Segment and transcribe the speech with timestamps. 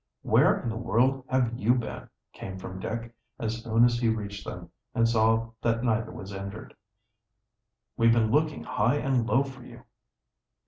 [0.23, 4.43] "Where in the world have you been?" came from Dick, as soon as he reached
[4.43, 6.75] them, and saw that neither was injured.
[7.97, 9.83] "We've been looking high and low for you."